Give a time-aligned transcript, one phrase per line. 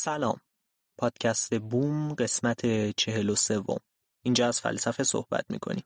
[0.00, 0.40] سلام.
[0.98, 3.78] پادکست بوم قسمت چهل و سوم
[4.22, 5.84] اینجا از فلسفه صحبت می‌کنیم.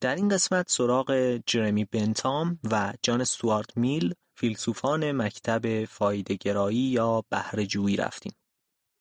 [0.00, 7.24] در این قسمت سراغ جرمی بنتام و جان استوارت میل فیلسوفان مکتب فایده گرایی یا
[7.30, 8.32] بهرهجویی رفتیم.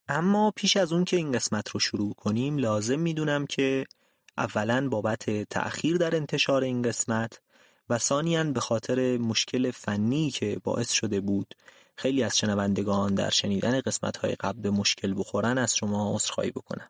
[0.07, 3.85] اما پیش از اون که این قسمت رو شروع کنیم لازم می‌دونم که
[4.38, 7.41] اولا بابت تأخیر در انتشار این قسمت
[7.90, 11.53] و ثانیاً به خاطر مشکل فنی که باعث شده بود
[11.97, 16.90] خیلی از شنوندگان در شنیدن قسمت‌های قبل به مشکل بخورن از شما عذرخواهی بکنم.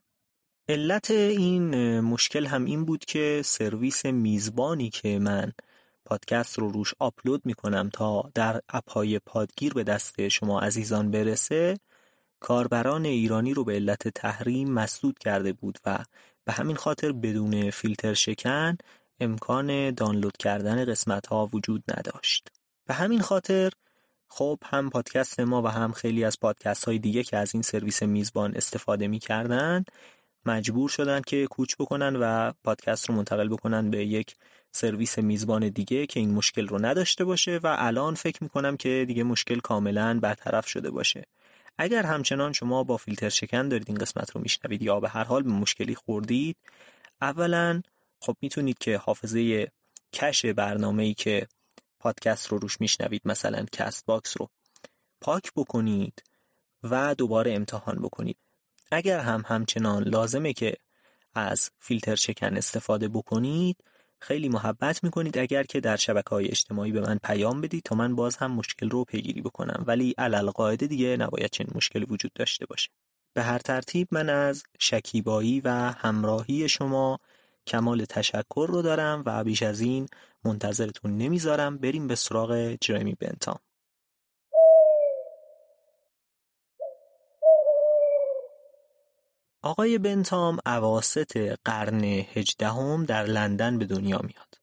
[0.70, 5.52] علت این مشکل هم این بود که سرویس میزبانی که من
[6.06, 11.78] پادکست رو روش آپلود می‌کنم تا در اپهای پادگیر به دست شما عزیزان برسه
[12.40, 16.06] کاربران ایرانی رو به علت تحریم مسدود کرده بود و
[16.46, 18.78] به همین خاطر بدون فیلتر شکن
[19.20, 22.48] امکان دانلود کردن قسمت ها وجود نداشت.
[22.86, 23.72] به همین خاطر
[24.30, 28.04] خب هم پادکست ما و هم خیلی از پادکست های دیگه که از این سرویس
[28.04, 29.86] میزبان استفاده می‌کردن
[30.46, 34.36] مجبور شدن که کوچ بکنن و پادکست رو منتقل بکنن به یک
[34.72, 39.24] سرویس میزبان دیگه که این مشکل رو نداشته باشه و الان فکر می‌کنم که دیگه
[39.24, 41.24] مشکل کاملا برطرف شده باشه.
[41.78, 45.44] اگر همچنان شما با فیلتر شکن دارید این قسمت رو میشنوید یا به هر حال
[45.44, 46.58] به مشکلی خوردید
[47.22, 47.82] اولا
[48.22, 49.68] خب می‌تونید که حافظه
[50.14, 51.48] cache برنامه ای که
[52.00, 54.50] پادکست رو روش میشنوید مثلا Castbox رو.
[55.22, 56.24] پاک بکنید
[56.84, 58.38] و دوباره امتحان بکنید.
[58.92, 60.74] اگر هم همچنان لازمه که
[61.36, 63.78] از فیلتر شکن استفاده بکنید
[64.20, 65.38] خیلی محبت می‌کنید.
[65.38, 68.90] اگر که در شبکه های اجتماعی به من پیام بدید تا من باز هم مشکل
[68.90, 69.84] رو پیگیری بکنم.
[69.88, 72.90] ولی علی‌القاعده دیگه نباید چنین مشکلی وجود داشته باشه.
[73.34, 77.20] به هر ترتیب من از شکیبایی و همراهی شما
[77.68, 80.08] کمال تشکر رو دارم و بیش از این
[80.46, 83.60] منتظرتون نمی‌ذارم بریم به سراغ جرمی بنتام
[89.62, 94.54] آقای بنتام اواسط قرن هجدهم در لندن به دنیا میاد.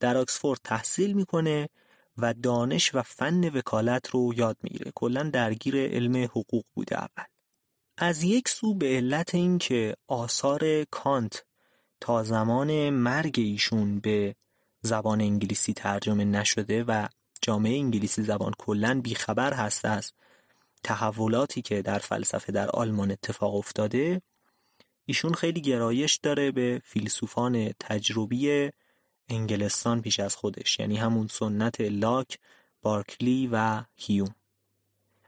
[0.00, 1.68] در آکسفورد تحصیل می‌کنه
[2.18, 4.92] و دانش و فن وکالت رو یاد می‌گیره.
[4.94, 7.24] کلا درگیر علم حقوق بوده اول.
[7.98, 11.44] از یک سو به علت اینکه آثار کانت
[12.02, 14.34] تا زمان مرگ ایشون به
[14.80, 17.06] زبان انگلیسی ترجمه نشده و
[17.42, 20.12] جامعه انگلیسی زبان کلا بیخبر هست از
[20.82, 24.22] تحولاتی که در فلسفه در آلمان اتفاق افتاده
[25.04, 28.70] ایشون خیلی گرایش داره به فیلسوفان تجربی
[29.28, 32.38] انگلستان پیش از خودش یعنی همون سنت لاک،
[32.82, 34.34] بارکلی و هیوم.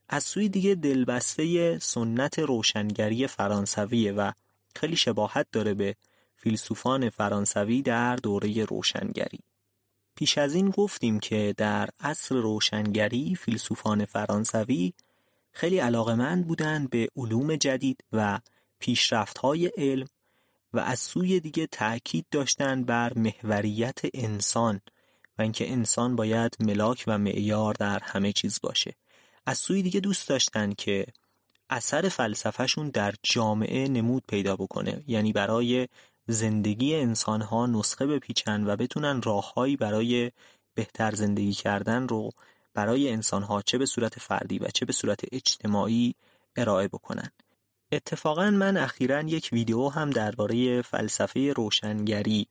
[0.09, 4.33] از سوی دیگه دلبسته سنت روشنگری فرانسویه و
[4.77, 5.97] خیلی شباهت داره به
[6.45, 9.41] فیلسوفان فرانسوی در دوره روشنگری.
[10.15, 14.93] پیش از این گفتیم که در عصر روشنگری فیلسوفان فرانسوی
[15.53, 18.41] خیلی علاقمند بودند به علوم جدید و
[18.79, 20.07] پیشرفت‌های علم
[20.73, 24.81] و از سوی دیگه تأکید داشتن بر محوریت انسان
[25.39, 28.95] و اینکه انسان باید ملاک و معیار در همه چیز باشه.
[29.47, 31.07] از سوی دیگه دوست داشتن که
[31.71, 35.89] اثر فلسفهشون در جامعه نمود پیدا بکنه یعنی برای
[36.27, 40.33] زندگی انسانها نسخه بپیچن و بتونن راههایی برای
[40.75, 42.31] بهتر زندگی کردن رو
[42.75, 46.15] برای انسانها چه به صورت فردی و چه به صورت اجتماعی
[46.57, 47.31] ارائه بکنن.
[47.93, 52.47] اتفاقا من اخیرا یک ویدیو هم درباره فلسفه روشنگری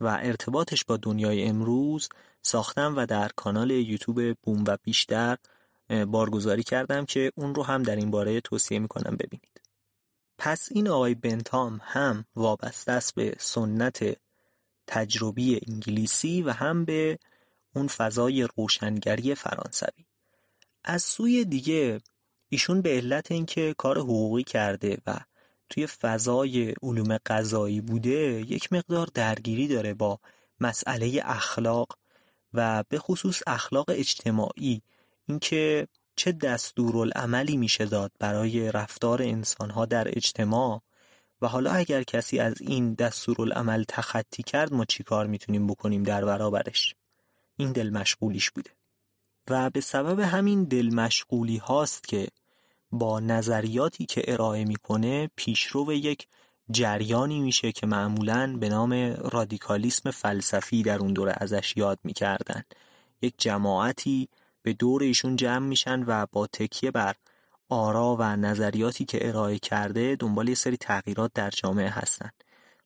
[0.00, 2.08] و ارتباطش با دنیای امروز
[2.42, 5.36] ساختم و در کانال یوتیوب بوم و بیشتر
[6.08, 9.53] بارگذاری کردم که اون رو هم در این باره توصیه می‌کنم ببینید.
[10.44, 14.16] پس این آقای بنتام هم وابسته است به سنت
[14.86, 17.18] تجربی انگلیسی و هم به
[17.74, 20.04] اون فضای روشنگری فرانسوی.
[20.84, 22.00] از سوی دیگه
[22.48, 25.20] ایشون به علت اینکه کار حقوقی کرده و
[25.68, 30.20] توی فضای علوم قضایی بوده یک مقدار درگیری داره با
[30.60, 31.98] مسئله اخلاق
[32.54, 34.82] و به خصوص اخلاق اجتماعی.
[35.28, 40.82] اینکه چه دستورالعملی میشه داد برای رفتار انسانها در اجتماع؟
[41.42, 46.24] و حالا اگر کسی از این دستورالعمل تخطی کرد ما چی کار می‌تونیم بکنیم در
[46.24, 46.94] برابرش؟
[47.56, 48.70] این دل مشغولیش بوده.
[49.50, 52.28] و به سبب همین دل مشغولی هاست که
[52.92, 56.28] با نظریاتی که ارائه می‌کنه پیشرو یک
[56.70, 58.92] جریانی میشه که معمولا به نام
[59.32, 62.62] رادیکالیسم فلسفی در اون دوره ازش یاد می‌کردن.
[63.22, 64.28] یک جماعتی
[64.64, 67.14] به دور ایشون جمع میشن و با تکیه بر
[67.68, 72.30] آرا و نظریاتی که ارائه کرده دنبال یه سری تغییرات در جامعه هستن.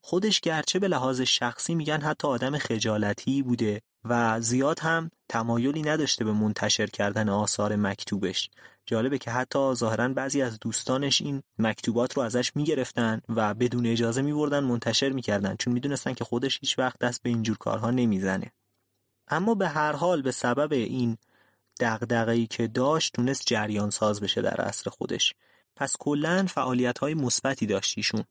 [0.00, 6.24] خودش گرچه به لحاظ شخصی میگن حتی آدم خجالتی بوده و زیاد هم تمایلی نداشته
[6.24, 8.50] به منتشر کردن آثار مکتوبش.
[8.86, 14.22] جالبه که حتی ظاهرا بعضی از دوستانش این مکتوبات رو ازش می‌گرفتن و بدون اجازه
[14.22, 18.52] میبردن منتشر می‌کردن چون می‌دونستن که خودش هیچ وقت دست به اینجور کارها نمی‌زنه.
[19.28, 21.18] اما به هر حال به سبب این
[21.80, 25.34] دغدغه‌ای که داشت تونست جریان ساز بشه در عصر خودش.
[25.76, 28.24] پس کلا فعالیت های مثبتی داشتیشون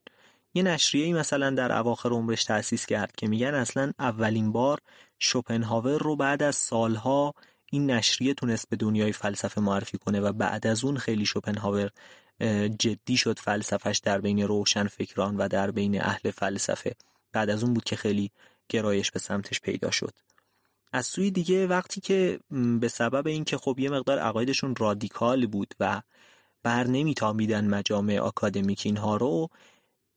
[0.54, 4.80] یه نشریه ای مثلا در اواخر عمرش تأسیس کرد که میگن اصلا اولین بار
[5.20, 7.34] شوپنهاور رو بعد از سالها
[7.72, 11.90] این نشریه تونست به دنیای فلسفه معرفی کنه و بعد از اون خیلی شوپنهاور
[12.80, 16.96] جدی شد فلسفش در بین روشن فکران و در بین اهل فلسفه.
[17.32, 18.32] بعد از اون بود که خیلی
[18.70, 20.14] گرایش به سمتش پیدا شد.
[20.92, 22.40] از سوی دیگه وقتی که
[22.80, 26.02] به سبب اینکه خب یه مقدار عقایدشون رادیکال بود و
[26.64, 29.50] بر نمی‌تابیدن مجامع آکادمیک اینها رو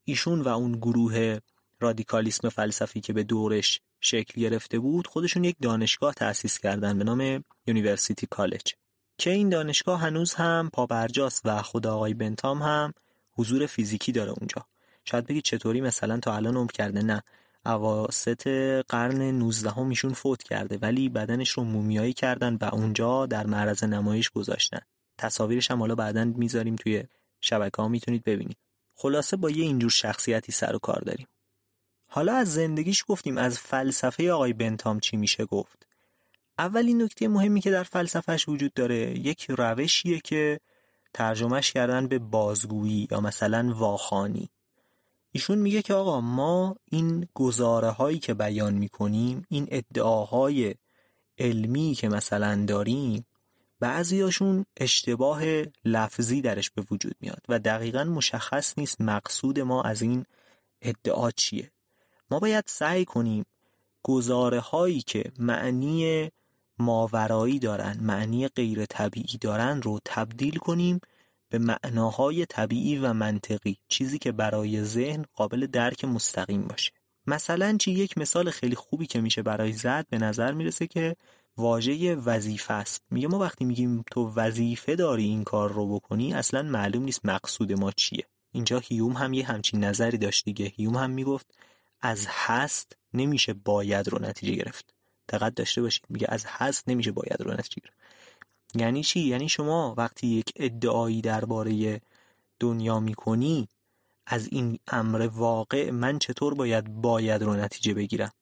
[0.05, 1.38] ایشون و اون گروه
[1.81, 7.44] رادیکالیسم فلسفی که به دورش شکل گرفته بود خودشون یک دانشگاه تأسیس کردن به نام
[7.67, 8.75] University College.
[9.19, 12.94] که این دانشگاه هنوز هم پابرجاست و خود آقای بنتام هم
[13.32, 14.67] حضور فیزیکی داره اونجا.
[15.05, 17.22] شاید بگید چطوری؟ مثلا تا الان عمر کرده؟ نه.
[17.67, 18.49] اواسط
[18.89, 23.85] قرن 19 هم ایشون فوت کرده ولی بدنش رو مومیایی کردن و اونجا در معرض
[23.85, 24.81] نمایش گذاشتن.
[25.19, 27.05] تصاویرش هم حالا بعدا می‌ذاریم توی
[27.41, 28.57] شبکه ها می‌تونید ببینید.
[28.97, 31.27] خلاصه با یه اینجور شخصیتی سر و کار داریم.
[32.07, 35.87] حالا از زندگیش گفتیم از فلسفه آقای بنتام چی میشه گفت.
[36.59, 40.61] اولین نکته مهمی که در فلسفهش وجود داره یک روشیه که
[41.15, 44.51] ترجمهش کردن به بازگویی یا مثلا واخانی.
[45.32, 50.75] ایشون میگه که آقا ما این گزاره هایی که بیان می‌کنیم این ادعاهای
[51.39, 53.27] علمی که مثلا داریم
[53.81, 55.43] بعضیاشون اشتباه
[55.84, 60.25] لفظی درش به وجود میاد و دقیقا مشخص نیست مقصود ما از این
[60.82, 61.70] ادعا چیه.
[62.31, 63.44] ما باید سعی کنیم
[64.03, 66.31] گزاره هایی که معنی
[66.79, 71.01] ماورایی دارن معنی غیر طبیعی دارن رو تبدیل کنیم
[71.51, 76.93] به معناهای طبیعی و منطقی چیزی که برای ذهن قابل درک مستقیم باشه.
[77.27, 81.17] مثلا چی؟ یک مثال خیلی خوبی که میشه برای زد به نظر می‌رسه که
[81.57, 83.03] واژه وظیفه است.
[83.11, 87.73] میگه ما وقتی میگیم تو وظیفه داری این کار رو بکنی اصلا معلوم نیست مقصود
[87.73, 88.27] ما چیه.
[88.53, 90.73] اینجا هیوم هم یه همچین نظری داشت دیگه.
[90.77, 91.47] هیوم هم می‌گفت
[92.01, 94.95] از هست نمیشه باید رو نتیجه گرفت.
[95.29, 98.00] دقت داشته باشید میگه از هست نمیشه باید رو نتیجه گرفت.
[98.74, 102.00] یعنی چی؟ یعنی شما وقتی یک ادعایی درباره
[102.60, 103.69] دنیا می‌کنی
[104.27, 108.32] از این امر واقع من چطور باید باید رو نتیجه بگیرم؟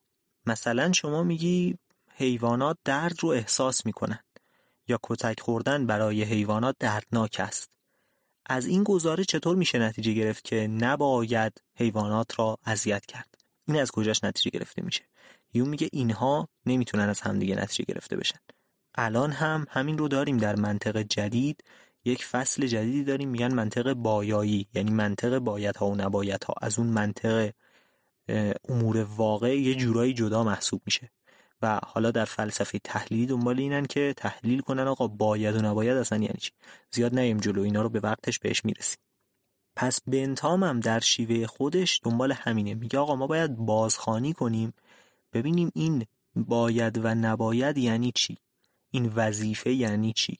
[0.46, 1.78] مثلا شما میگی
[2.14, 4.18] حیوانات درد رو احساس می‌کنن
[4.88, 7.70] یا کتک خوردن برای حیوانات دردناک است.
[8.46, 13.34] از این گزاره چطور میشه نتیجه گرفت که نباید حیوانات را اذیت کرد؟
[13.66, 15.04] این از کجاش نتیجه گرفته میشه؟
[15.54, 18.38] یون میگه اینها نمی‌تونن از همدیگه نتیجه گرفته بشن.
[19.00, 21.64] الان هم همین رو داریم در منطق جدید.
[22.04, 26.78] یک فصل جدیدی داریم میگن منطق بایایی یعنی منطق باید ها و نباید ها از
[26.78, 27.50] اون منطق
[28.68, 31.10] امور واقع یه جورایی جدا محسوب میشه.
[31.62, 36.18] و حالا در فلسفه تحلیلی دنبال اینن که تحلیل کنن آقا باید و نباید اصلا
[36.18, 36.50] یعنی چی؟
[36.90, 38.98] زیاد نیم جلو اینا رو به وقتش بهش می‌رسیم.
[39.76, 42.74] پس بنتام هم در شیوه خودش دنبال همینه.
[42.74, 44.72] میگه آقا ما باید بازخانی کنیم.
[45.32, 48.36] ببینیم این باید و نباید یعنی چی؟
[48.90, 50.38] این وظیفه یعنی چی؟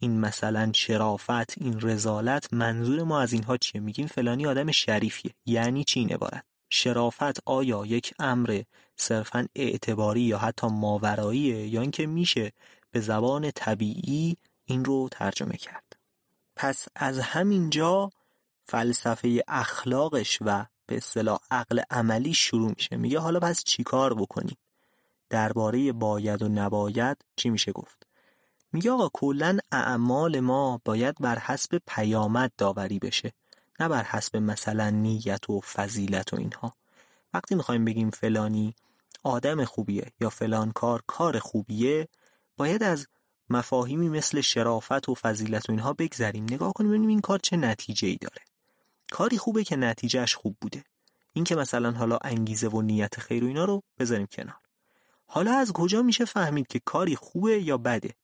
[0.00, 5.34] این مثلا شرافت این رزالت منظور ما از اینها چیه؟ میگیم فلانی آدم شریفیه.
[5.46, 8.62] یعنی چی این عبارت؟ شرافت آیا یک امر
[8.96, 12.52] صرفا اعتباری یا حتی ماوراییه یا اینکه میشه
[12.90, 15.96] به زبان طبیعی این رو ترجمه کرد؟
[16.56, 18.10] پس از همینجا
[18.62, 22.96] فلسفه اخلاقش و به اصطلاح عقل عملی شروع میشه.
[22.96, 24.56] میگه حالا پس چیکار بکنیم؟
[25.32, 28.06] درباره باید و نباید چی میشه گفت؟
[28.72, 33.32] میگه آقا کلا اعمال ما باید بر حسب پیامد داوری بشه
[33.80, 36.76] نه بر حسب مثلا نیت و فضیلت و اینها.
[37.34, 38.74] وقتی می‌خوایم بگیم فلانی
[39.22, 42.08] آدم خوبیه یا فلان کار کار خوبیه
[42.56, 43.06] باید از
[43.50, 46.44] مفاهیمی مثل شرافت و فضیلت و اینها بگذریم.
[46.44, 48.42] نگاه کنیم ببینیم این کار چه نتیجه ای داره.
[49.10, 50.84] کاری خوبه که نتیجهش خوب بوده.
[51.32, 54.56] این که مثلا حالا انگیزه و نیت خیر و اینا رو بذاریم کنار.
[55.34, 58.14] حالا از کجا میشه فهمید که کاری خوبه یا بده؟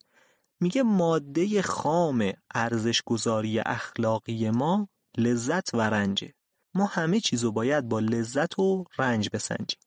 [0.60, 4.88] میگه ماده خام ارزش گذاری اخلاقی ما
[5.18, 6.34] لذت و رنجه.
[6.74, 9.78] ما همه چیزو باید با لذت و رنج بسنجیم.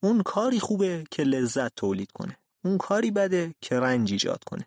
[0.00, 2.36] اون کاری خوبه که لذت تولید کنه.
[2.64, 4.66] اون کاری بده که رنج ایجاد کنه.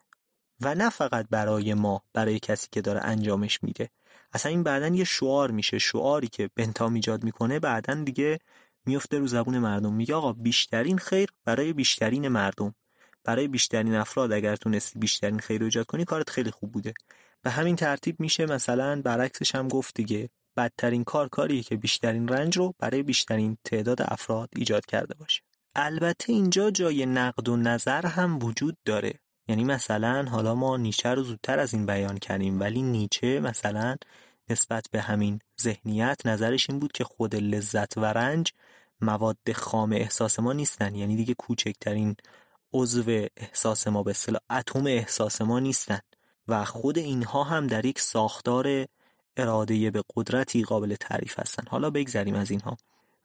[0.61, 3.89] و نه فقط برای ما برای کسی که داره انجامش میده.
[4.33, 5.79] اصلا این بعدا یه شعار میشه.
[5.79, 8.39] شعاری که بنتام ایجاد می‌کنه بعدا دیگه
[8.85, 9.93] میفته رو زبون مردم.
[9.93, 12.75] میگه آقا بیشترین خیر برای بیشترین مردم.
[13.23, 16.93] برای بیشترین افراد اگر تونستی بیشترین خیر رو ایجاد کنی کارت خیلی خوب بوده.
[17.41, 20.29] به همین ترتیب میشه مثلا برعکسش هم گفت دیگه.
[20.57, 25.41] بدترین کار کاریه که بیشترین رنج رو برای بیشترین تعداد افراد ایجاد کرده باشه.
[25.75, 29.13] البته اینجا جای نقد و نظر هم وجود داره.
[29.47, 33.95] یعنی مثلا حالا ما نیچه رو زودتر از این بیان کردیم ولی نیچه مثلا
[34.49, 38.53] نسبت به همین ذهنیت نظرش این بود که خود لذت و رنج
[39.01, 40.95] مواد خام احساس ما نیستن.
[40.95, 42.15] یعنی دیگه کوچکترین
[42.73, 45.99] عضو احساس ما به اصطلاح اتم احساس ما نیستن.
[46.47, 48.85] و خود اینها هم در یک ساختار
[49.37, 51.63] اراده به قدرتی قابل تعریف هستن.
[51.69, 52.77] حالا بگذریم از اینها.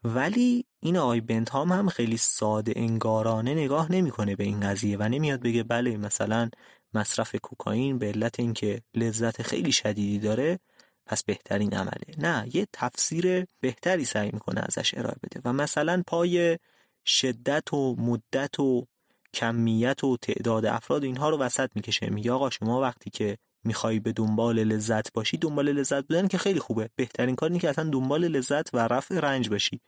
[0.05, 5.41] ولی این آقای بنتام هم خیلی ساده انگارانه نگاه نمی‌کنه به این قضیه و نمیاد
[5.41, 6.51] بگه بله مثلا
[6.95, 10.59] مصرف کوکائین به علت اینکه لذت خیلی شدیدی داره
[11.07, 12.15] پس بهترین عمله.
[12.19, 15.41] نه یه تفسیر بهتری سعی می‌کنه ازش ارائه بده.
[15.45, 16.59] و مثلا پای
[17.07, 18.87] شدت و مدت و
[19.35, 22.11] کمیت و تعداد افراد اینها رو وسط می‌کشه.
[22.11, 26.61] میگه آقا شما وقتی که می‌خوای به دنبال لذت باشی دنبال لذت بودن که خیلی
[26.61, 26.91] خوبه.
[26.97, 29.81] بهترین کار که اصلا دنبال لذت و رفع رنج باشی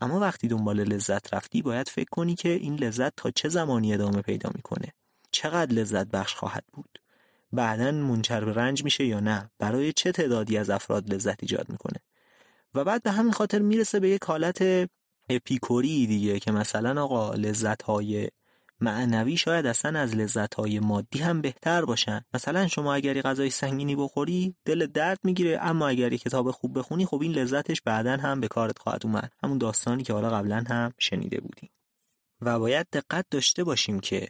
[0.00, 4.22] اما وقتی دنبال لذت رفتی باید فکر کنی که این لذت تا چه زمانی ادامه
[4.22, 4.92] پیدا می‌کنه؟
[5.30, 6.98] چقدر لذت بخش خواهد بود؟
[7.54, 12.00] بعدا منچر به رنج میشه یا نه؟ برای چه تعدادی از افراد لذت ایجاد می‌کنه؟
[12.74, 14.88] و بعد به همین خاطر می‌رسه به یک حالت
[15.28, 18.28] اپیکوری دیگه که مثلا آقا لذت های
[18.80, 22.20] معنوی شاید اصلا از لذت های مادی هم بهتر باشن.
[22.34, 27.06] مثلا شما اگری غذای سنگینی بخوری دل درد می‌گیره اما اگر یک کتاب خوب بخونی
[27.06, 29.32] خب این لذتش بعدا هم به کارت خواهد اومد.
[29.42, 31.70] همون داستانی که حالا قبلا هم شنیده بودیم.
[32.40, 34.28] و باید دقت داشته باشیم که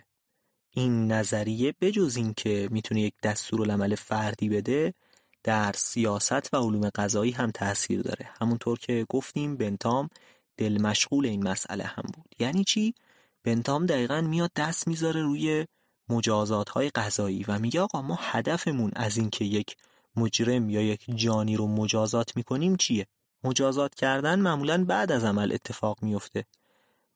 [0.76, 4.94] این نظریه بجز این که می‌تونه یک دستورالعمل فردی بده
[5.42, 8.30] در سیاست و علوم قضایی هم تاثیر داره.
[8.40, 10.08] همونطور که گفتیم بنتام
[10.56, 12.34] دل مشغول این مسئله هم بود.
[12.38, 12.94] یعنی چی؟
[13.44, 15.66] بنتام دقیقا میاد دست می‌ذاره روی
[16.08, 19.76] مجازات های قضایی و میگه آقا ما هدفمون از اینکه یک
[20.16, 23.06] مجرم یا یک جانی رو مجازات می‌کنیم چیه؟
[23.44, 26.44] مجازات کردن معمولا بعد از عمل اتفاق میفته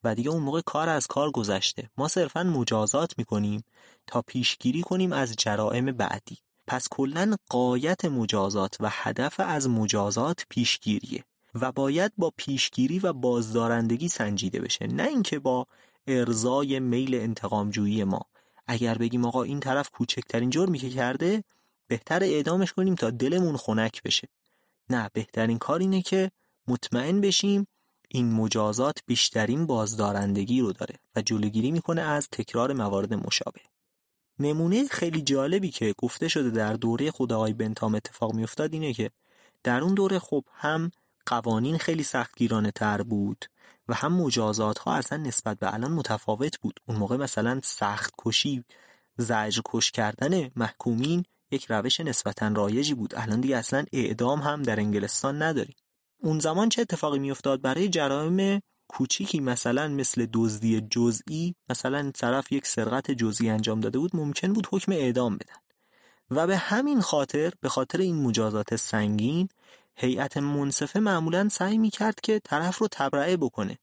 [0.03, 1.89] و دیگه اون موقع کار از کار گذشته.
[1.97, 3.63] ما صرفا مجازات می‌کنیم
[4.07, 6.37] تا پیشگیری کنیم از جرائم بعدی.
[6.67, 11.23] پس کلا قایت مجازات و هدف از مجازات پیشگیریه
[11.55, 14.87] و باید با پیشگیری و بازدارندگی سنجیده بشه.
[14.87, 15.67] نه اینکه با
[16.07, 18.21] ارزای میل انتقامجویی ما.
[18.67, 21.43] اگر بگیم آقا این طرف کوچکترین جرمی که کرده
[21.87, 24.27] بهتر اعدامش کنیم تا دلمون خنک بشه.
[24.89, 26.31] نه بهترین کار اینه که
[26.67, 27.67] مطمئن بشیم
[28.11, 33.61] این مجازات بیشترین بازدارندگی رو داره و جلوگیری می‌کنه از تکرار موارد مشابه.
[34.39, 39.11] نمونه خیلی جالبی که گفته شده در دوره خود آقای بنتام اتفاق میافتاد اینه که
[39.63, 40.91] در اون دوره خب هم
[41.25, 43.45] قوانین خیلی سختگیرانه تر بود
[43.87, 46.79] و هم مجازات ها اصلا نسبت به الان متفاوت بود.
[46.87, 48.63] اون موقع مثلا سخت کشی
[49.17, 53.15] زجر کش کردن محکومین یک روش نسبتا رایجی بود.
[53.15, 55.75] الان دیگه اصلا اعدام هم در انگلستان نداریم.
[56.21, 62.67] اون زمان چه اتفاقی میافتاد برای جرایم کوچیکی؟ مثلا مثل دزدی جزئی مثلا طرف یک
[62.67, 65.55] سرقت جزئی انجام داده بود ممکن بود حکم اعدام بدن.
[66.31, 69.49] و به همین خاطر به خاطر این مجازات سنگین
[69.95, 73.77] هیئت منصفه معمولا سعی می‌کرد که طرف رو تبرئه بکنه.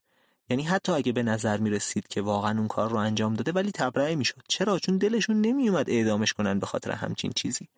[0.49, 3.71] یعنی حتی اگه به نظر می رسید که واقعا اون کار رو انجام داده ولی
[3.71, 4.43] تبرئه می‌شد.
[4.49, 7.69] چرا؟ چون دلشون نمیومد اعدامش کنن به خاطر همچین چیزی.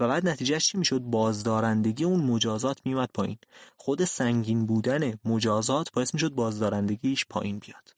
[0.00, 3.38] و بعد نتیجهش چی می‌شد؟ بازدارندگی اون مجازات میومد پایین.
[3.76, 7.94] خود سنگین بودن مجازات باعث می‌شد بازدارندگیش پایین بیاد.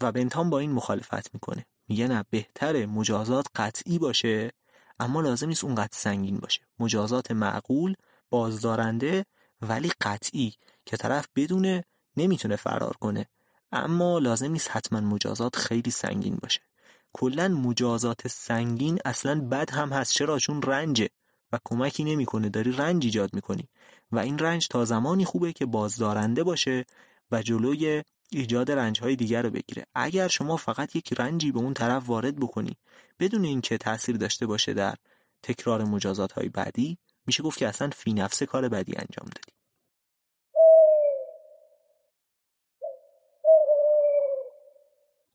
[0.00, 1.66] و بنتام با این مخالفت می‌کنه.
[1.88, 4.52] میگه نه بهتره مجازات قطعی باشه
[5.00, 6.60] اما لازم نیست اونقدر سنگین باشه.
[6.78, 7.94] مجازات معقول
[8.30, 9.26] بازدارنده
[9.62, 10.52] ولی قطعی
[10.86, 11.84] که طرف بدونه
[12.16, 13.26] نمی‌تونه فرار کنه.
[13.72, 16.60] اما لازم نیست حتما مجازات خیلی سنگین باشه.
[17.12, 20.12] کلا مجازات سنگین اصلا بد هم هست.
[20.12, 21.08] چرا؟ چون رنجه
[21.52, 22.48] و کمکی نمی‌کنه.
[22.48, 23.68] داری رنج ایجاد می‌کنی.
[24.12, 26.84] و این رنج تا زمانی خوبه که بازدارنده باشه
[27.30, 29.86] و جلوی ایجاد رنج های دیگر رو بگیره.
[29.94, 32.76] اگر شما فقط یک رنجی به اون طرف وارد بکنی
[33.18, 34.94] بدون اینکه تاثیر داشته باشه در
[35.42, 39.53] تکرار مجازات های بعدی میشه گفت که اصلا فی نفس کار بدی انجام دادی.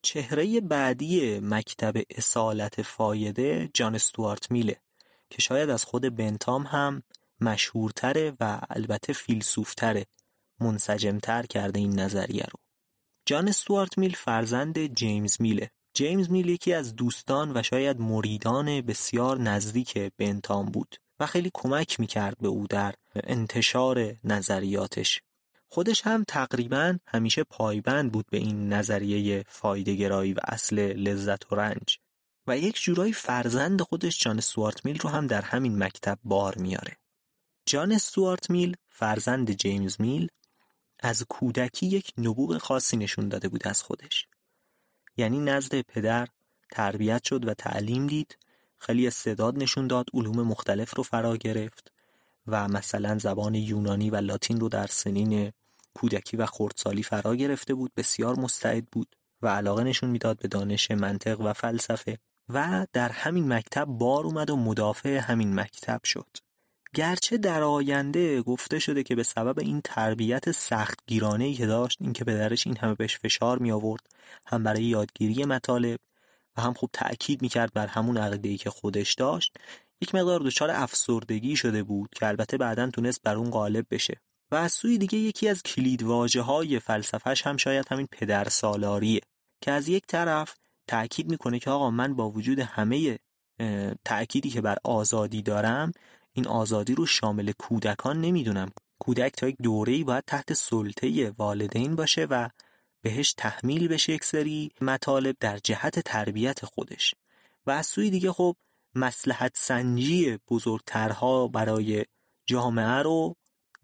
[0.02, 4.82] چهره بعدی مکتب اصالت فایده جان استوارت میله
[5.30, 7.04] که شاید از خود بنتام هم
[7.42, 10.06] مشهورتره و البته فیلسوفتره
[10.60, 12.60] منسجمتر کرده این نظریه رو.
[13.26, 15.72] جان استوارت میل فرزند جیمز میله.
[15.94, 22.00] جیمز میل یکی از دوستان و شاید مریدان بسیار نزدیک بنتام بود و خیلی کمک
[22.00, 25.22] می‌کرد به او در انتشار نظریاتش.
[25.72, 31.98] خودش هم تقریبا همیشه پایبند بود به این نظریه فایدهگرایی و اصل لذت و رنج
[32.48, 36.98] و یک جورایی فرزند خودش جان استوارت میل رو هم در همین مکتب بار میاره.
[37.66, 40.28] جان استوارت میل فرزند جیمز میل
[41.00, 44.28] از کودکی یک نبوغ خاصی نشون داده بود از خودش.
[45.18, 46.28] یعنی نزد پدر
[46.72, 48.38] تربیت شد و تعلیم دید
[48.78, 51.92] خیلی استعداد نشون داد علوم مختلف رو فرا گرفت
[52.48, 55.52] و مثلا زبان یونانی و لاتین رو در سنین
[55.94, 60.92] کودکی و خردسالی فرا گرفته بود بسیار مستعد بود و علاقه نشون می‌داد به دانش
[60.92, 62.18] منطق و فلسفه
[62.50, 66.38] و در همین مکتب بار اومد و مدافع همین مکتب شد.
[66.94, 72.24] گرچه در آینده گفته شده که به سبب این تربیت سخت گیرانه که داشت اینکه
[72.24, 74.08] پدرش این همه بهش فشار می آورد
[74.48, 76.00] هم برای یادگیری مطالب
[76.58, 79.58] و هم خوب تأکید می‌کرد بر همون عقیده که خودش داشت
[80.02, 84.22] یک مقدار دچار افسردگی شده بود که البته بعدا تونست بر اون غالب بشه.
[84.52, 89.22] و از سوی دیگه یکی از کلید واجه های فلسفهش هم شاید همین پدر سالاریه
[89.62, 90.56] که از یک طرف
[90.88, 93.20] تأکید می‌کنه که آقا من با وجود همه
[94.06, 95.92] تأکیدی که بر آزادی دارم
[96.34, 98.70] این آزادی رو شامل کودکان نمی‌دونم.
[99.00, 102.50] کودک تا یک دوره‌ای باید تحت سلطه والدین باشه و
[103.02, 107.16] بهش تحمیل بشه یک سری مطالب در جهت تربیت خودش.
[107.66, 108.56] و از سوی دیگه خب
[108.96, 112.06] مسلحت سنجی بزرگترها برای
[112.46, 113.36] جامعه رو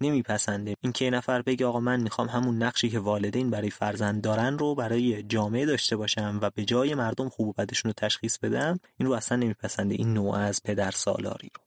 [0.01, 0.75] نمیپسنده.
[0.81, 4.75] اینکه یه نفر بگه آقا من می‌خوام همون نقشی که والدین برای فرزند دارن رو
[4.75, 9.07] برای جامعه داشته باشم و به جای مردم خوب و بدشون رو تشخیص بدم این
[9.07, 9.95] رو اصلا نمیپسنده.
[9.95, 11.63] این نوع از پدر سالاری رو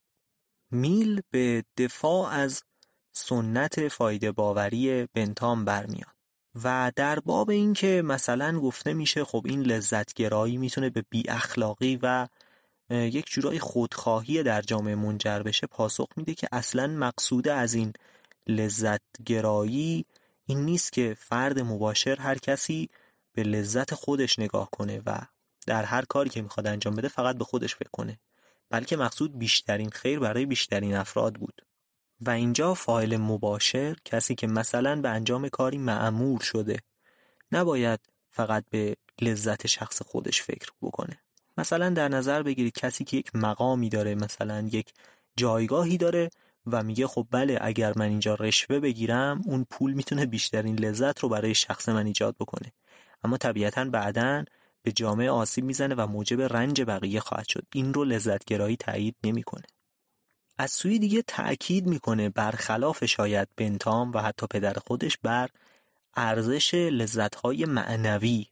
[0.71, 2.63] میل به دفاع از
[3.13, 6.19] سنت فایده باوری بنتام برمیاد.
[6.65, 12.29] و در باب اینکه مثلا گفته میشه خب این لذتگرایی می‌تونه به بی اخلاقی و
[12.91, 17.93] یک جورای خودخواهی در جامعه منجر بشه پاسخ میده که اصلا مقصود از این
[18.49, 20.07] لذت گرایی
[20.47, 22.89] این نیست که فرد مباشر هر کسی
[23.33, 25.21] به لذت خودش نگاه کنه و
[25.67, 28.19] در هر کاری که می‌خواد انجام بده فقط به خودش فکر کنه
[28.71, 31.63] بلکه مقصود بیشترین خیر برای بیشترین افراد بود.
[32.21, 36.79] و اینجا فایل مباشر کسی که مثلا به انجام کاری معمور شده
[37.53, 41.21] نباید فقط به لذت شخص خودش فکر بکنه.
[41.59, 44.93] مثلا در نظر بگیرید کسی که یک مقامی داره مثلا یک
[45.37, 46.31] جایگاهی داره
[46.73, 51.29] و میگه خب بله اگر من اینجا رشوه بگیرم اون پول می‌تونه بیشترین لذت رو
[51.29, 52.73] برای شخص من ایجاد بکنه.
[53.25, 54.45] اما طبیعتا بعدا
[54.83, 57.67] به جامعه آسیب می‌زنه و موجب رنج بقیه خواهد شد.
[57.75, 59.65] این رو لذتگرایی تایید نمی‌کنه.
[60.59, 65.49] از سوی دیگه تأکید می‌کنه برخلاف شاید بنتام و حتی پدر خودش بر
[66.17, 68.47] ارزش لذتهای معنوی.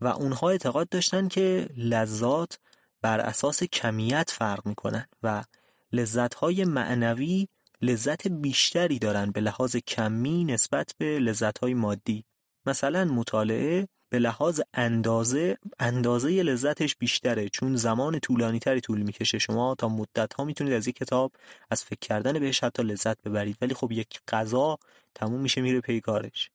[0.00, 2.58] و اونها اعتقاد داشتن که لذات
[3.02, 5.44] بر اساس کمیت فرق می‌کنن و
[5.92, 7.48] لذتهای معنوی
[7.82, 12.24] لذت بیشتری دارن به لحاظ کمی نسبت به لذتهای مادی.
[12.66, 19.38] مثلا مطالعه به لحاظ اندازه اندازه لذتش بیشتره چون زمان طولانی تری طول می‌کشه.
[19.38, 21.32] شما تا مدت ها می‌تونید از یک کتاب
[21.70, 24.78] از فکر کردن بهش حتی لذت ببرید ولی خب یک غذا
[25.14, 26.50] تموم میشه میره پی کارش.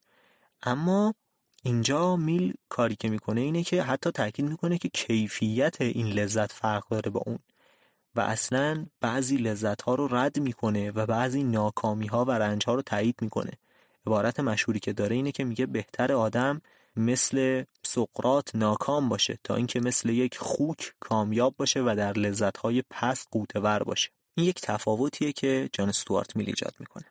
[0.62, 1.14] اما
[1.62, 6.88] اینجا میل کاری که می‌کنه اینه که حتی تاکید می‌کنه که کیفیت این لذت فرق
[6.90, 7.38] داره با اون.
[8.16, 12.74] و اصلا بعضی لذت ها رو رد می‌کنه و بعضی ناکامی ها و رنج ها
[12.74, 13.52] رو تایید می‌کنه.
[14.06, 16.60] عبارت مشهوری که داره اینه که میگه بهتر آدم
[16.96, 22.82] مثل سقرات ناکام باشه تا اینکه مثل یک خوک کامیاب باشه و در لذت های
[22.90, 24.10] پست قوتور باشه.
[24.34, 27.04] این یک تفاوتیه که جان استوارت میل ایجاد می‌کنه.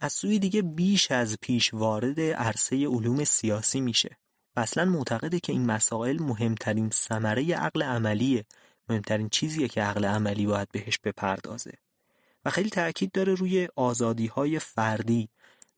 [0.00, 4.16] از سوی دیگه بیش از پیش وارد عرصه علوم سیاسی میشه
[4.56, 8.44] و اصلا معتقده که این مسائل مهمترین ثمره عقل عملیه
[8.90, 11.72] مهمترین چیزیه که عقل عملی باید بهش بپردازه.
[12.44, 15.28] و خیلی تاکید داره روی آزادی های فردی.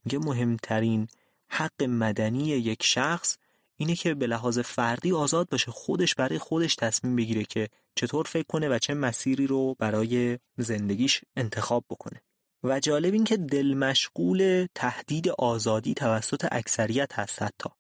[0.05, 1.09] میگه مهمترین
[1.49, 3.37] حق مدنی یک شخص
[3.77, 8.47] اینه که به لحاظ فردی آزاد باشه خودش برای خودش تصمیم بگیره که چطور فکر
[8.49, 12.21] کنه و چه مسیری رو برای زندگیش انتخاب بکنه.
[12.65, 17.71] و جالب این که دل مشغول تهدید آزادی توسط اکثریت هست حتی.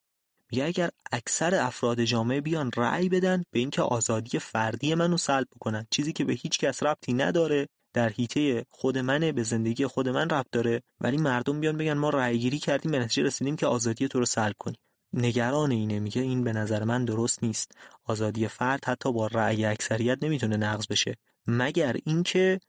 [0.52, 5.86] میگه اگر اکثر افراد جامعه بیان رأی بدن به اینکه آزادی فردی منو سلب بکنن
[5.90, 10.28] چیزی که به هیچ کس ربطی نداره در حیطه خود منه به زندگی خود من
[10.28, 14.08] ربط داره ولی مردم بیان بگن ما رأی گیری کردیم به نتیجه رسیدیم که آزادی
[14.08, 14.78] تو رو سلب کنیم.
[15.12, 17.72] نگران اینه میگه این به نظر من درست نیست.
[18.04, 21.16] آزادی فرد حتی با رأی اکثریت نمی‌تونه نقض بشه.
[21.46, 22.60] مگر اینکه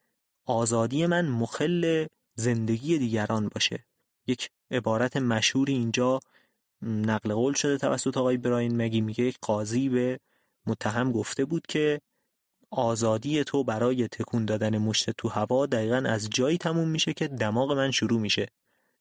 [0.45, 3.85] آزادی من مخل زندگی دیگران باشه.
[4.27, 6.19] یک عبارت مشهوری اینجا
[6.83, 8.77] نقل قول شده توسط آقای براین.
[8.77, 10.19] مگی میگه قاضی به
[10.65, 12.01] متهم گفته بود که
[12.71, 17.71] آزادی تو برای تکون دادن مشت تو هوا دقیقا از جایی تموم میشه که دماغ
[17.71, 18.47] من شروع میشه.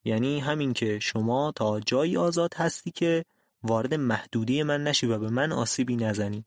[0.05, 3.25] یعنی همین که شما تا جایی آزاد هستی که
[3.63, 6.45] وارد محدودی من نشی و به من آسیبی نزنی.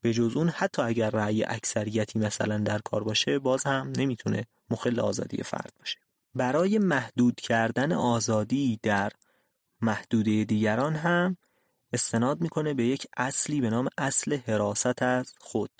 [0.00, 5.00] به جز اون حتی اگر رأی اکثریتی مثلا در کار باشه باز هم نمی‌تونه مخل
[5.00, 5.98] آزادی فرد باشه.
[6.34, 9.12] برای محدود کردن آزادی در
[9.80, 11.36] محدوده دیگران هم
[11.92, 15.70] استناد می‌کنه به یک اصلی به نام اصل حراست از خود.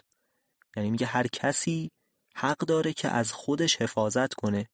[0.76, 1.90] یعنی میگه هر کسی
[2.34, 4.68] حق داره که از خودش حفاظت کنه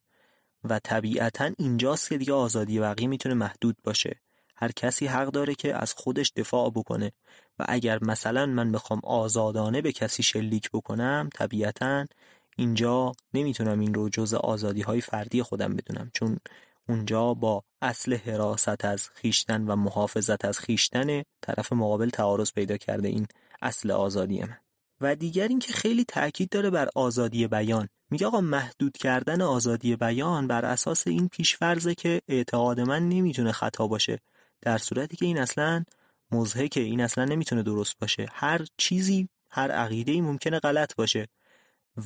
[0.65, 4.21] و طبیعتا اینجاست که دیگه آزادی بقیه می‌تونه محدود باشه.
[4.57, 7.13] هر کسی حق داره که از خودش دفاع بکنه
[7.59, 12.07] و اگر مثلا من بخوام آزادانه به کسی شلیک بکنم طبیعتا
[12.57, 16.11] اینجا نمی‌تونم این رو جز آزادی های فردی خودم بدونم.
[16.15, 16.39] چون
[16.89, 23.09] اونجا با اصل حراست از خیشتن و محافظت از خیشتن طرف مقابل تعارض پیدا کرده
[23.09, 23.27] این
[23.63, 24.57] اصل آزادی من.
[25.01, 27.89] و دیگر اینکه خیلی تاکید داره بر آزادی بیان.
[28.11, 33.87] میگه آقا محدود کردن آزادی بیان بر اساس این پیشفرزه که اعتقاد من نمی‌تونه خطا
[33.87, 34.19] باشه.
[34.61, 35.85] در صورتی که این اصلا
[36.31, 38.27] مزهکه این اصلا نمی‌تونه درست باشه.
[38.33, 41.29] هر چیزی هر عقیده ای ممکنه غلط باشه.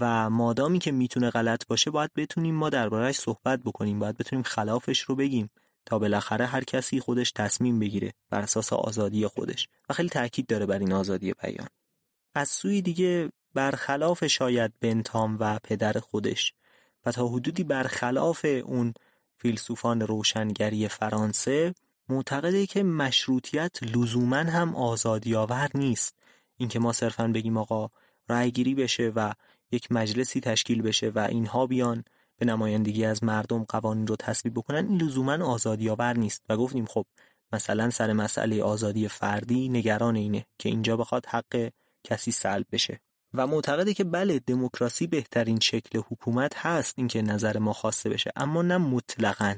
[0.00, 3.98] و مادامی که می‌تونه غلط باشه باید بتونیم ما دربارهش صحبت بکنیم.
[3.98, 5.50] باید بتونیم خلافش رو بگیم
[5.86, 9.68] تا بالاخره هر کسی خودش تصمیم بگیره بر اساس آزادی خودش.
[9.88, 11.68] و خیلی تاکید داره بر این آزادی بیان.
[12.34, 16.52] از سوی دیگه برخلاف شاید بنتام و پدر خودش
[17.06, 18.94] و تا حدودی برخلاف اون
[19.36, 21.74] فیلسوفان روشنگری فرانسه
[22.08, 26.14] معتقده که مشروطیت لزوما هم آزادی آور نیست.
[26.56, 27.90] اینکه ما صرفا بگیم آقا
[28.28, 29.32] رأیگیری بشه و
[29.72, 32.04] یک مجلسی تشکیل بشه و اینها بیان
[32.38, 36.42] به نمایندگی از مردم قوانین رو تصویب بکنن این لزوما آزادی آور نیست.
[36.48, 37.06] و گفتیم خب
[37.52, 41.70] مثلا سر مسئله آزادی فردی نگران اینه که اینجا بخواد حق
[42.04, 43.00] کسی سلب بشه.
[43.34, 48.62] و معتقده که بله دموکراسی بهترین شکل حکومت هست اینکه نظر ما خواسته بشه اما
[48.62, 49.54] نه مطلقا.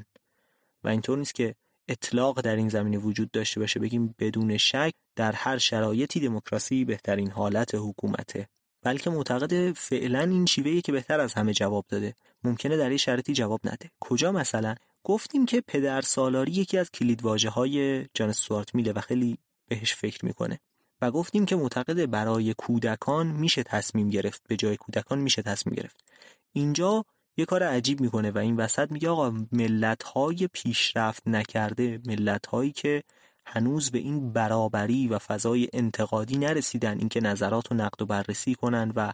[0.83, 1.55] و اینطور نیست که
[1.87, 7.31] اطلاق در این زمینه وجود داشته باشه بگیم بدون شک در هر شرایطی دموکراسی بهترین
[7.31, 8.47] حالت حکومته.
[8.83, 12.15] بلکه معتقد فعلا این شیوهی که بهتر از همه جواب داده.
[12.43, 13.91] ممکنه در این شرایطی جواب نده.
[13.99, 19.37] کجا مثلا؟ گفتیم که پدر سالاری یکی از کلیدواژه های جان سوارت میله و خیلی
[19.67, 20.59] بهش فکر می‌کنه.
[21.01, 24.41] و گفتیم که معتقد برای کودکان میشه تصمیم گرفت.
[24.47, 26.03] به جای کودکان میشه تصمیم گرفت.
[26.53, 27.05] اینجا
[27.37, 32.71] یه کار عجیب می‌کنه و این وسط میگه آقا ملت های پیشرفت نکرده ملت هایی
[32.71, 33.03] که
[33.45, 38.93] هنوز به این برابری و فضای انتقادی نرسیدن اینکه نظرات رو نقد و بررسی کنن
[38.95, 39.11] و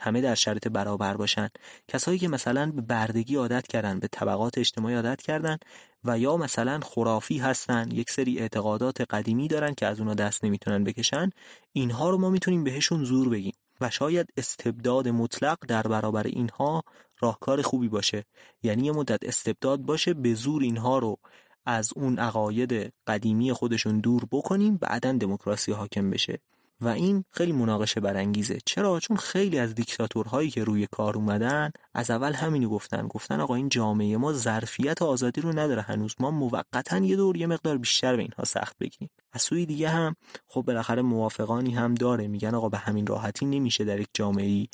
[0.00, 1.48] همه در شرط برابر باشن.
[1.88, 5.58] کسایی که مثلا به بردگی عادت کردن به طبقات اجتماعی عادت کردن
[6.04, 10.84] و یا مثلا خرافی هستن یک سری اعتقادات قدیمی دارن که از اونا دست نمی‌تونن
[10.84, 11.30] بکشن
[11.72, 16.82] اینها رو ما می‌تونیم بهشون زور بگیم و شاید استبداد مطلق در برابر اینها
[17.20, 18.24] راهکار خوبی باشه.
[18.62, 21.18] یعنی یه مدت استبداد باشه به زور اینها رو
[21.66, 26.40] از اون عقاید قدیمی خودشون دور بکنیم بعدا دموکراسی حاکم بشه.
[26.80, 28.58] و این خیلی مناقشه برانگیزه.
[28.64, 33.08] چرا؟ چون خیلی از دیکتاتورهایی که روی کار اومدن از اول همینو گفتن.
[33.08, 36.14] گفتن آقا این جامعه ما ظرفیت آزادی رو نداره هنوز.
[36.20, 39.10] ما موقتا یه دور یه مقدار بیشتر به اینها سخت بگیریم.
[39.32, 42.28] از سوی دیگه هم خب بالاخره موافقانی هم داره.
[42.28, 44.66] میگن آقا به همین راحتی نمیشه در یک جامعه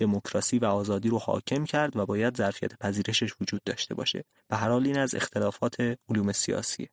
[0.00, 4.24] دموکراسی و آزادی رو حاکم کرد و باید ظرفیت پذیرشش وجود داشته باشه.
[4.48, 5.76] به هر حال این از اختلافات
[6.08, 6.88] علوم سیاسیه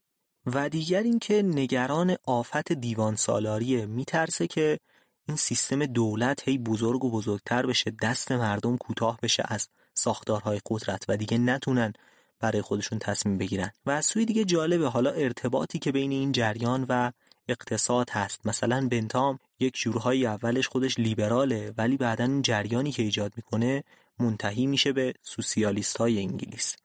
[0.46, 4.80] و دیگر اینکه نگران آفت دیوان سالاریه میترسه که
[5.28, 11.06] این سیستم دولت هی بزرگ و بزرگتر بشه دست مردم کوتاه بشه از ساختارهای قدرت
[11.08, 11.94] و دیگه نتونن
[12.40, 13.72] برای خودشون تصمیم بگیرن.
[13.86, 17.12] و از سوی دیگه جالبه حالا ارتباطی که بین این جریان و
[17.48, 18.48] اقتصاد هست.
[18.48, 23.84] مثلا بنتام یک جورهای اولش خودش لیبراله ولی بعدا این جریانی که ایجاد می‌کنه
[24.20, 26.76] منتهی میشه به سوسیالیست های انگلیس.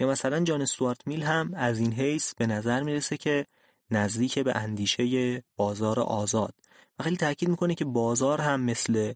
[0.00, 3.46] یا مثلا جان استوارت میل هم از این حیث به نظر می‌رسه که
[3.90, 6.54] نزدیک به اندیشه بازار آزاد.
[6.98, 9.12] و خیلی تاکید می‌کنه که بازار هم مثل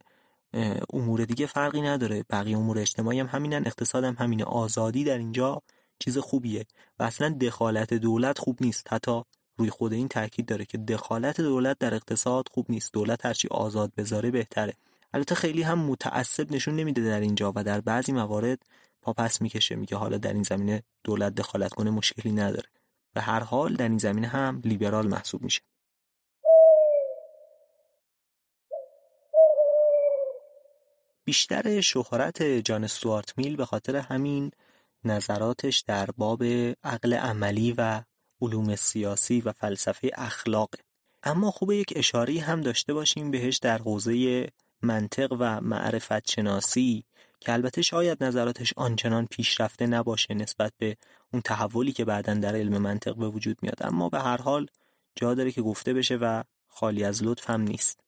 [0.93, 2.25] امور دیگه فرقی نداره.
[2.31, 4.45] بقیه امور اجتماعی هم همینن اقتصاد هم همینه.
[4.45, 5.63] آزادی در اینجا
[5.99, 6.67] چیز خوبیه.
[6.99, 8.93] و اصلا دخالت دولت خوب نیست.
[8.93, 9.23] حتی
[9.57, 12.93] روی خود این تاکید داره که دخالت دولت در اقتصاد خوب نیست.
[12.93, 14.75] دولت هرچی آزاد بذاره بهتره.
[15.15, 18.59] البته خیلی هم متعصب نشون نمیده در اینجا و در بعضی موارد
[19.03, 19.77] پاپس می‌کشه.
[19.77, 22.69] میگه حالا در این زمینه دولت دخالت کنه مشکلی نداره.
[23.15, 25.61] به هر حال در این زمینه هم لیبرال محسوب میشه.
[31.25, 34.51] بیشتر شهرت جان استوارت میل به خاطر همین
[35.05, 36.45] نظراتش در باب
[36.85, 38.03] عقل عملی و
[38.45, 40.79] علوم سیاسی و فلسفه اخلاقه
[41.23, 44.47] اما خوب یک اشاری هم داشته باشیم بهش در حوزه
[44.83, 47.05] منطق و معرفت شناسی
[47.41, 50.97] که البته شاید نظراتش آنچنان پیشرفته نباشه نسبت به
[51.33, 53.79] اون تحولی که بعدا در علم منطق به وجود میاد.
[53.81, 54.67] اما به هر حال
[55.17, 58.01] جا داره که گفته بشه و خالی از لطف هم نیست.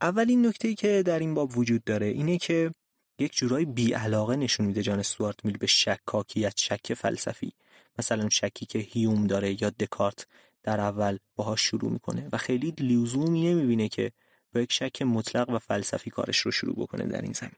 [0.00, 2.70] اولین نکته که در این باب وجود داره اینه که
[3.18, 7.52] یک جورایی بیعلاقه نشون میده جان استوارت میل به شکاکیت شک فلسفی.
[7.98, 10.26] مثلا شکی که هیوم داره یا دکارت
[10.62, 14.12] در اول باهاش شروع می‌کنه و خیلی لزومی نمی‌بینه که
[14.54, 17.56] با یک شک مطلق و فلسفی کارش رو شروع بکنه در این زمینه.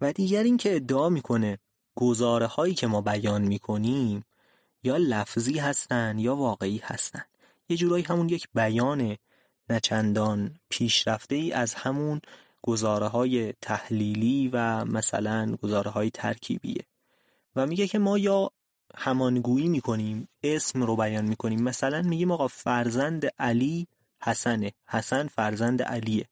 [0.00, 1.58] و دیگر اینکه ادعا می‌کنه
[1.94, 4.24] گزاره هایی که ما بیان می‌کنیم
[4.82, 7.22] یا لفظی هستن یا واقعی هستن.
[7.68, 9.16] یه جورایی همون یک بیان
[9.70, 12.20] نچندان پیشرفته ای از همون
[12.66, 16.84] گزاره های تحلیلی و مثلا گزاره های ترکیبیه.
[17.56, 18.50] و میگه که ما یا
[18.94, 21.62] همانگویی می‌کنیم اسم رو بیان می‌کنیم.
[21.62, 23.86] مثلا میگیم آقا فرزند علی
[24.22, 26.28] حسنه حسن فرزند علیه.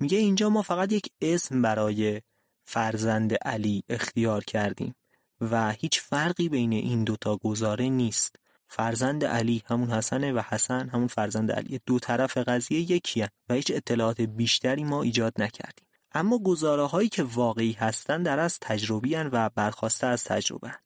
[0.00, 2.20] میگه اینجا ما فقط یک اسم برای
[2.64, 4.94] فرزند علی اختیار کردیم
[5.40, 8.36] و هیچ فرقی بین این دوتا گزاره نیست.
[8.72, 11.80] فرزند علی همون حسنه و حسن همون فرزند علی.
[11.86, 15.86] دو طرف قضیه یکی و هیچ اطلاعات بیشتری ما ایجاد نکردیم.
[16.12, 20.78] اما گزاره هایی که واقعی هستند در از تجربی و برخواسته از تجربه هن.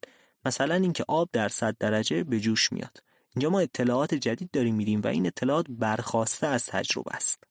[0.45, 2.97] مثلا اینکه آب در 100 درجه به جوش میاد.
[3.35, 7.43] اینجا ما اطلاعات جدید داریم میدیم و این اطلاعات برخواسته از تجربه است.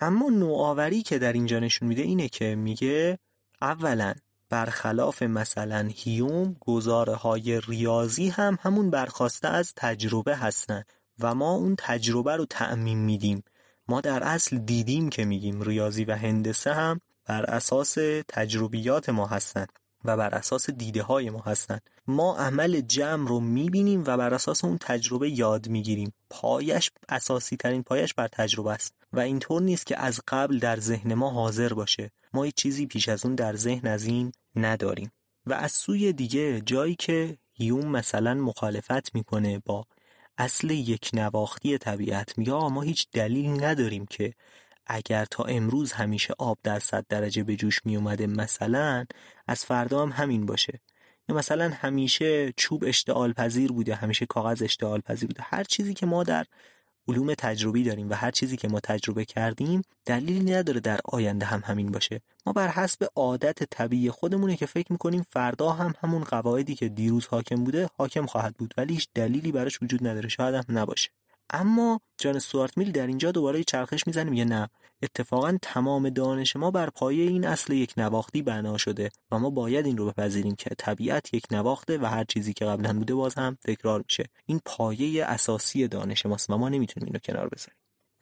[0.00, 3.18] اما نوآوری که در اینجا نشون میده اینه که میگه
[3.62, 4.14] اولا
[4.50, 10.82] برخلاف مثلا هیوم گزاره های ریاضی هم همون برخواسته از تجربه هستن
[11.18, 13.42] و ما اون تجربه رو تعمین میدیم.
[13.88, 17.94] ما در اصل دیدیم که میگیم ریاضی و هندسه هم بر اساس
[18.28, 19.72] تجربیات ما هستند
[20.06, 21.90] و بر اساس دیده های ما هستند.
[22.06, 26.12] ما عمل جمع رو می‌بینیم و بر اساس اون تجربه یاد می‌گیریم.
[26.30, 28.94] پایش اساسی ترین پایش بر تجربه است.
[29.12, 32.10] و اینطور نیست که از قبل در ذهن ما حاضر باشه.
[32.32, 35.12] ما هیچ چیزی پیش از اون در ذهن از این نداریم.
[35.46, 39.84] و از سوی دیگه جایی که هیوم مثلا مخالفت می‌کنه با
[40.38, 44.34] اصل یک نواختی طبیعت میگه ما هیچ دلیل نداریم که
[44.86, 49.06] اگر تا امروز همیشه آب در صد درجه به جوش می اومده مثلا
[49.46, 50.80] از فردا هم همین باشه.
[51.28, 55.42] یا مثلا همیشه چوب اشتعال پذیر بوده همیشه کاغذ اشتعال پذیر بوده.
[55.46, 56.46] هر چیزی که ما در
[57.08, 61.62] علوم تجربی داریم و هر چیزی که ما تجربه کردیم دلیلی نداره در آینده هم
[61.64, 62.20] همین باشه.
[62.46, 67.26] ما بر حسب عادت طبیعی خودمونه که فکر می‌کنیم فردا هم همون قواعدی که دیروز
[67.26, 68.74] حاکم بوده حاکم خواهد بود.
[68.76, 70.28] ولی هیچ دلیلی براش وجود نداره.
[70.28, 71.10] شاید هم نباشه.
[71.50, 74.68] اما جان استوارت میل در اینجا دوباره چرخش می‌زنه میگه نه؟
[75.02, 79.86] اتفاقا تمام دانش ما بر پایه این اصل یک نواختی بنا شده و ما باید
[79.86, 83.58] این رو بپذیریم که طبیعت یک نواخته و هر چیزی که قبلا بوده باز هم
[83.64, 84.24] تکرار میشه.
[84.46, 87.76] این پایه اساسی دانش ماست و ما نمی‌تونیم اینو کنار بذاریم.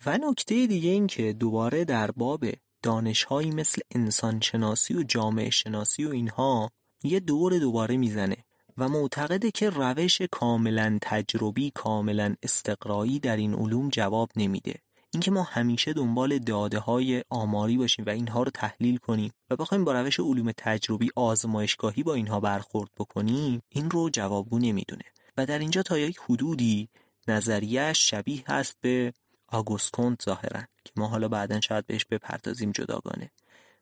[0.06, 2.44] و نکته دیگه این که دوباره در باب
[2.82, 6.70] دانشهایی مثل انسان شناسی و جامعه شناسی و اینها
[7.02, 8.37] یه دور دوباره می‌زنه.
[8.78, 14.74] و معتقده که روش کاملا تجربی کاملا استقرایی در این علوم جواب نمیده.
[15.12, 19.84] اینکه ما همیشه دنبال داده های آماری باشیم و اینها رو تحلیل کنیم و بخوایم
[19.84, 25.04] با روش علوم تجربی آزمایشگاهی با اینها برخورد بکنیم این رو جوابگو نمی‌دونه.
[25.37, 26.88] و در اینجا تا یک حدودی
[27.28, 29.12] نظریه شبیه هست به
[29.48, 33.30] آگوست کنت ظاهرا که ما حالا بعدا شاید بهش بپردازیم جداگانه.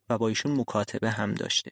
[0.09, 1.71] و با ایشون مکاتبه هم داشته.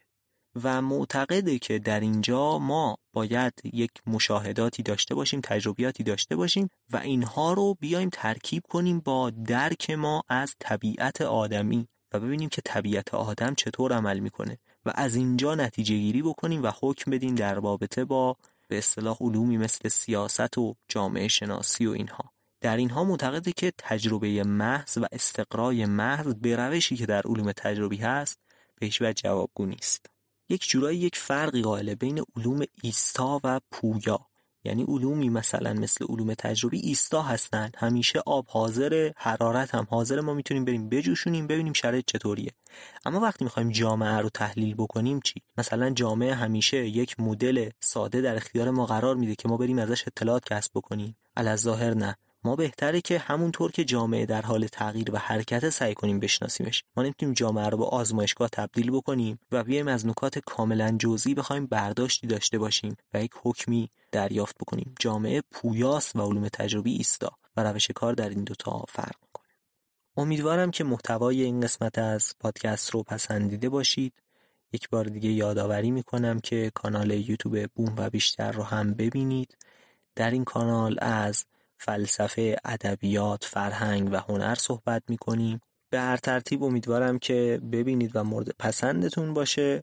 [0.64, 6.96] و معتقده که در اینجا ما باید یک مشاهداتی داشته باشیم تجربیاتی داشته باشیم و
[6.96, 13.14] اینها رو بیایم ترکیب کنیم با درک ما از طبیعت آدمی و ببینیم که طبیعت
[13.14, 18.04] آدم چطور عمل می‌کنه و از اینجا نتیجه گیری بکنیم و حکم بدیم در رابطه
[18.04, 18.36] با
[18.68, 22.32] به اصطلاح علومی مثل سیاست و جامعه شناسی و اینها.
[22.60, 27.96] در اینها معتقده که تجربه محض و استقرای محض به روشی که در علوم تجربی
[27.96, 28.38] هست
[28.80, 30.06] به هیچ جوابگو نیست.
[30.50, 34.26] یک جورایی یک فرقی قائله بین علوم ایستا و پویا.
[34.64, 40.20] یعنی علومی مثلا مثل علوم تجربی ایستا هستن همیشه آب حاضر حرارت هم حاضر.
[40.20, 42.52] ما می‌تونیم بریم بجوشونیم ببینیم شرایط چطوریه.
[43.04, 48.36] اما وقتی می‌خوایم جامعه رو تحلیل بکنیم چی؟ مثلا جامعه همیشه یک مدل ساده در
[48.36, 51.16] اختیار ما قرار میده که ما بریم ازش اطلاعات کسب بکنیم.
[51.56, 52.16] ظاهر نه.
[52.44, 56.84] ما بهتره که همونطور که جامعه در حال تغییر و حرکت سعی کنیم بشناسیمش.
[56.96, 61.66] ما نمی‌تونیم جامعه رو با آزمایشگاه تبدیل بکنیم و بیایم از نکات کاملا جزئی بخوایم
[61.66, 64.94] برداشتی داشته باشیم و یک حکمی دریافت بکنیم.
[65.00, 69.46] جامعه پویاست و علوم تجربی ایستا و روش کار در این دوتا فرق می‌کنه.
[70.16, 74.12] امیدوارم که محتوای این قسمت از پادکست رو پسندیده باشید.
[74.72, 79.56] یک بار دیگه یادآوری می‌کنم که کانال یوتیوب بوم و بیشتر رو هم ببینید.
[80.16, 81.44] در این کانال از
[81.80, 88.48] فلسفه، ادبیات، فرهنگ و هنر صحبت می‌کنیم به هر ترتیب امیدوارم که ببینید و مورد
[88.58, 89.82] پسندتون باشه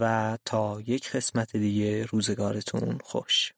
[0.00, 3.52] و تا یک قسمت دیگه روزگارتون خوش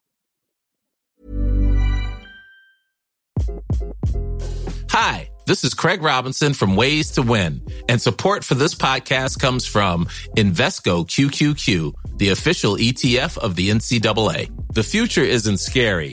[4.88, 7.52] Hi, this is Craig Robinson from Ways to Win,
[7.90, 9.96] and support for this podcast comes from
[10.44, 14.40] Invesco QQQ, the official ETF of the NCAA.
[14.78, 16.12] The future isn't scary